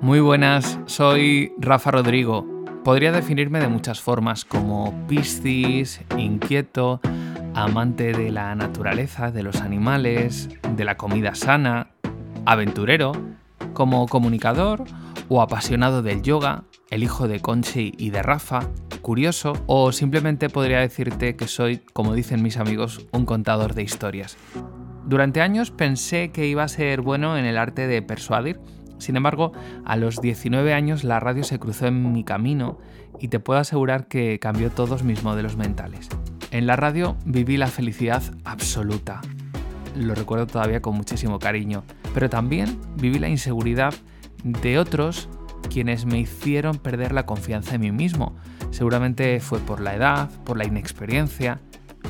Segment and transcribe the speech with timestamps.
[0.00, 2.46] Muy buenas, soy Rafa Rodrigo.
[2.84, 7.00] Podría definirme de muchas formas, como piscis, inquieto,
[7.52, 11.88] amante de la naturaleza, de los animales, de la comida sana,
[12.46, 13.10] aventurero,
[13.72, 14.84] como comunicador
[15.28, 18.68] o apasionado del yoga, el hijo de Conchi y de Rafa,
[19.02, 24.36] curioso o simplemente podría decirte que soy, como dicen mis amigos, un contador de historias.
[25.06, 28.60] Durante años pensé que iba a ser bueno en el arte de persuadir,
[28.98, 29.52] sin embargo,
[29.84, 32.78] a los 19 años la radio se cruzó en mi camino
[33.20, 36.08] y te puedo asegurar que cambió todos mis modelos mentales.
[36.50, 39.20] En la radio viví la felicidad absoluta.
[39.96, 41.84] Lo recuerdo todavía con muchísimo cariño,
[42.14, 43.94] pero también viví la inseguridad
[44.44, 45.28] de otros
[45.68, 48.36] quienes me hicieron perder la confianza en mí mismo.
[48.70, 51.60] Seguramente fue por la edad, por la inexperiencia.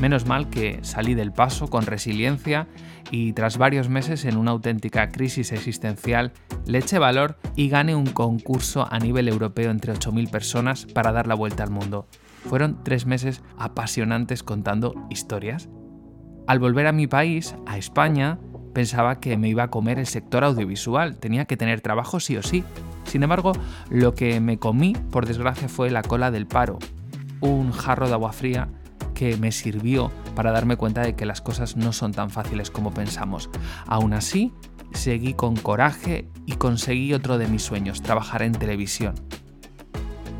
[0.00, 2.68] Menos mal que salí del paso con resiliencia
[3.10, 6.32] y tras varios meses en una auténtica crisis existencial
[6.66, 11.26] le eché valor y gané un concurso a nivel europeo entre 8.000 personas para dar
[11.26, 12.06] la vuelta al mundo.
[12.48, 15.68] Fueron tres meses apasionantes contando historias.
[16.46, 18.38] Al volver a mi país, a España,
[18.72, 22.42] pensaba que me iba a comer el sector audiovisual, tenía que tener trabajo sí o
[22.44, 22.62] sí.
[23.02, 23.52] Sin embargo,
[23.90, 26.78] lo que me comí, por desgracia, fue la cola del paro,
[27.40, 28.68] un jarro de agua fría
[29.18, 32.94] que me sirvió para darme cuenta de que las cosas no son tan fáciles como
[32.94, 33.50] pensamos.
[33.88, 34.52] Aún así,
[34.92, 39.16] seguí con coraje y conseguí otro de mis sueños, trabajar en televisión.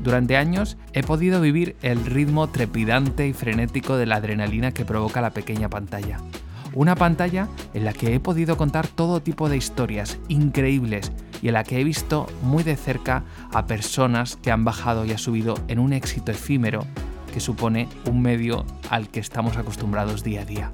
[0.00, 5.20] Durante años he podido vivir el ritmo trepidante y frenético de la adrenalina que provoca
[5.20, 6.18] la pequeña pantalla.
[6.72, 11.10] Una pantalla en la que he podido contar todo tipo de historias increíbles
[11.42, 15.10] y en la que he visto muy de cerca a personas que han bajado y
[15.10, 16.86] han subido en un éxito efímero
[17.30, 20.72] que supone un medio al que estamos acostumbrados día a día.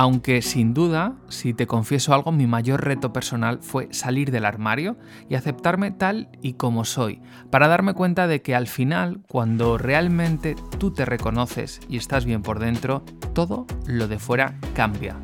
[0.00, 4.96] Aunque sin duda, si te confieso algo, mi mayor reto personal fue salir del armario
[5.28, 10.54] y aceptarme tal y como soy, para darme cuenta de que al final, cuando realmente
[10.78, 13.02] tú te reconoces y estás bien por dentro,
[13.34, 15.16] todo lo de fuera cambia.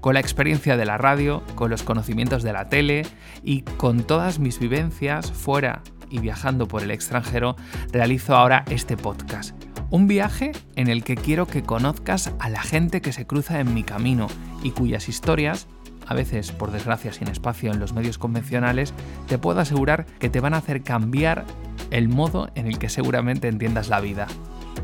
[0.00, 3.06] Con la experiencia de la radio, con los conocimientos de la tele
[3.44, 7.54] y con todas mis vivencias fuera y viajando por el extranjero,
[7.92, 9.54] realizo ahora este podcast
[9.92, 13.74] un viaje en el que quiero que conozcas a la gente que se cruza en
[13.74, 14.26] mi camino
[14.62, 15.68] y cuyas historias,
[16.06, 18.94] a veces por desgracia sin espacio en los medios convencionales,
[19.28, 21.44] te puedo asegurar que te van a hacer cambiar
[21.90, 24.26] el modo en el que seguramente entiendas la vida.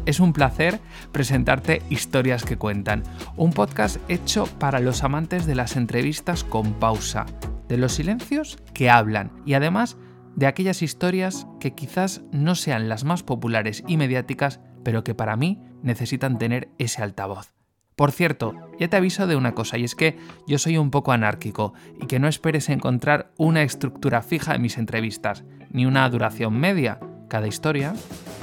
[0.04, 0.78] Es un placer
[1.10, 3.02] presentarte Historias que Cuentan,
[3.34, 7.24] un podcast hecho para los amantes de las entrevistas con pausa,
[7.66, 9.96] de los silencios que hablan y además
[10.38, 15.34] de aquellas historias que quizás no sean las más populares y mediáticas, pero que para
[15.34, 17.52] mí necesitan tener ese altavoz.
[17.96, 20.16] Por cierto, ya te aviso de una cosa, y es que
[20.46, 24.78] yo soy un poco anárquico, y que no esperes encontrar una estructura fija en mis
[24.78, 27.00] entrevistas, ni una duración media.
[27.26, 27.94] Cada historia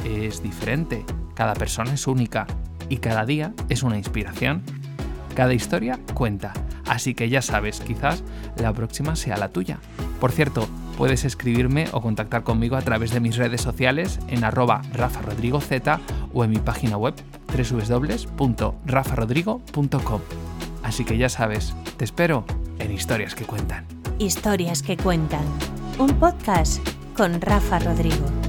[0.04, 2.46] es diferente, cada persona es única,
[2.90, 4.64] y cada día es una inspiración.
[5.34, 6.52] Cada historia cuenta,
[6.88, 8.26] así que ya sabes, quizás
[8.58, 9.80] la próxima sea la tuya.
[10.20, 10.68] Por cierto,
[10.98, 15.70] puedes escribirme o contactar conmigo a través de mis redes sociales en arroba rafarodrigoz
[16.34, 17.14] o en mi página web
[17.48, 20.22] www.rafarodrigo.com.
[20.84, 22.46] Así que ya sabes, te espero
[22.80, 23.86] en Historias que Cuentan.
[24.20, 25.46] Historias que Cuentan,
[25.98, 26.86] un podcast
[27.16, 28.45] con Rafa Rodrigo.